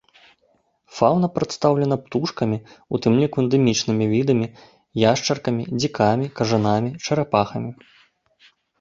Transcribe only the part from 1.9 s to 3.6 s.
птушкамі, у тым ліку